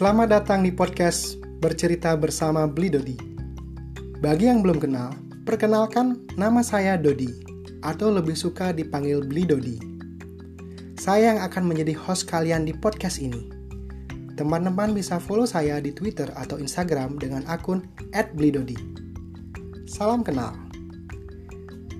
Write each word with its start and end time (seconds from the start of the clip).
Selamat 0.00 0.32
datang 0.32 0.64
di 0.64 0.72
podcast 0.72 1.36
Bercerita 1.60 2.16
Bersama 2.16 2.64
Bli 2.64 2.88
Dodi. 2.88 3.20
Bagi 4.24 4.48
yang 4.48 4.64
belum 4.64 4.80
kenal, 4.80 5.12
perkenalkan 5.44 6.24
nama 6.40 6.64
saya 6.64 6.96
Dodi, 6.96 7.28
atau 7.84 8.08
lebih 8.08 8.32
suka 8.32 8.72
dipanggil 8.72 9.20
Bli 9.20 9.44
Dodi. 9.44 9.76
Saya 10.96 11.36
yang 11.36 11.44
akan 11.44 11.68
menjadi 11.68 11.92
host 12.00 12.24
kalian 12.32 12.64
di 12.64 12.72
podcast 12.72 13.20
ini. 13.20 13.52
Teman-teman 14.40 14.96
bisa 14.96 15.20
follow 15.20 15.44
saya 15.44 15.76
di 15.84 15.92
Twitter 15.92 16.32
atau 16.32 16.56
Instagram 16.56 17.20
dengan 17.20 17.44
akun 17.44 17.84
@blidodi. 18.32 18.80
Salam 19.84 20.24
kenal. 20.24 20.56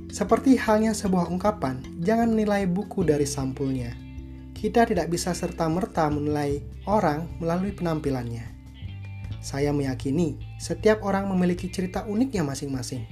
Seperti 0.08 0.56
halnya 0.56 0.96
sebuah 0.96 1.28
ungkapan, 1.28 1.84
jangan 2.00 2.32
menilai 2.32 2.64
buku 2.64 3.04
dari 3.04 3.28
sampulnya 3.28 3.92
kita 4.60 4.84
tidak 4.84 5.08
bisa 5.08 5.32
serta-merta 5.32 6.12
menilai 6.12 6.60
orang 6.84 7.24
melalui 7.40 7.72
penampilannya. 7.72 8.44
Saya 9.40 9.72
meyakini 9.72 10.36
setiap 10.60 11.00
orang 11.00 11.32
memiliki 11.32 11.72
cerita 11.72 12.04
uniknya 12.04 12.44
masing-masing. 12.44 13.08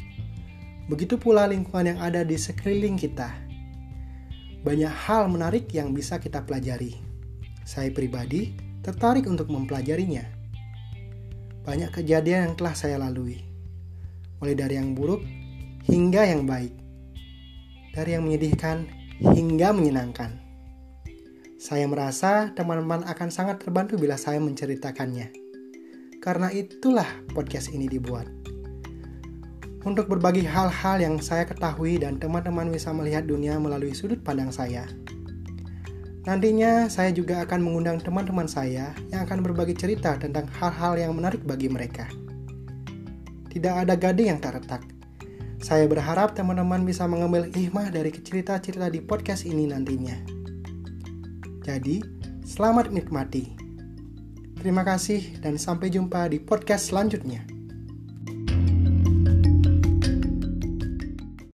Begitu 0.92 1.16
pula 1.16 1.48
lingkungan 1.48 1.96
yang 1.96 2.00
ada 2.04 2.20
di 2.20 2.36
sekeliling 2.36 3.00
kita. 3.00 3.32
Banyak 4.60 4.92
hal 4.92 5.32
menarik 5.32 5.72
yang 5.72 5.96
bisa 5.96 6.20
kita 6.20 6.44
pelajari. 6.44 7.00
Saya 7.64 7.88
pribadi 7.96 8.52
tertarik 8.84 9.24
untuk 9.24 9.48
mempelajarinya. 9.48 10.28
Banyak 11.64 11.96
kejadian 11.96 12.52
yang 12.52 12.54
telah 12.60 12.76
saya 12.76 13.00
lalui, 13.00 13.40
mulai 14.36 14.52
dari 14.52 14.76
yang 14.76 14.92
buruk 14.92 15.24
hingga 15.88 16.28
yang 16.28 16.44
baik, 16.44 16.76
dari 17.96 18.20
yang 18.20 18.28
menyedihkan 18.28 18.84
hingga 19.20 19.72
menyenangkan. 19.72 20.47
Saya 21.58 21.90
merasa 21.90 22.54
teman-teman 22.54 23.02
akan 23.02 23.34
sangat 23.34 23.58
terbantu 23.58 23.98
bila 23.98 24.14
saya 24.14 24.38
menceritakannya. 24.38 25.34
Karena 26.22 26.54
itulah 26.54 27.26
podcast 27.34 27.74
ini 27.74 27.90
dibuat. 27.90 28.30
Untuk 29.82 30.06
berbagi 30.06 30.46
hal-hal 30.46 31.02
yang 31.02 31.18
saya 31.18 31.50
ketahui 31.50 31.98
dan 31.98 32.22
teman-teman 32.22 32.70
bisa 32.70 32.94
melihat 32.94 33.26
dunia 33.26 33.58
melalui 33.58 33.90
sudut 33.90 34.22
pandang 34.22 34.54
saya. 34.54 34.86
Nantinya 36.30 36.86
saya 36.86 37.10
juga 37.10 37.42
akan 37.42 37.58
mengundang 37.58 37.98
teman-teman 38.06 38.46
saya 38.46 38.94
yang 39.10 39.26
akan 39.26 39.42
berbagi 39.42 39.74
cerita 39.74 40.14
tentang 40.14 40.46
hal-hal 40.62 40.94
yang 40.94 41.10
menarik 41.10 41.42
bagi 41.42 41.66
mereka. 41.66 42.06
Tidak 43.50 43.74
ada 43.82 43.98
gading 43.98 44.30
yang 44.30 44.38
tak 44.38 44.62
retak. 44.62 44.86
Saya 45.58 45.90
berharap 45.90 46.38
teman-teman 46.38 46.86
bisa 46.86 47.02
mengambil 47.10 47.50
hikmah 47.50 47.90
dari 47.90 48.14
cerita-cerita 48.14 48.86
di 48.94 49.02
podcast 49.02 49.42
ini 49.42 49.66
nantinya. 49.66 50.37
Jadi, 51.68 52.00
selamat 52.48 52.88
menikmati. 52.88 53.52
Terima 54.56 54.88
kasih 54.88 55.36
dan 55.44 55.60
sampai 55.60 55.92
jumpa 55.92 56.32
di 56.32 56.40
podcast 56.40 56.88
selanjutnya. 56.88 57.57